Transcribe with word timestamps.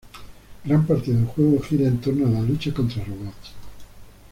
Gran 0.65 0.83
parte 0.87 1.13
del 1.13 1.27
juego 1.27 1.61
gira 1.61 1.87
en 1.87 2.01
torno 2.01 2.25
a 2.25 2.31
la 2.31 2.41
lucha 2.41 2.73
contra 2.73 3.03
robots. 3.03 3.53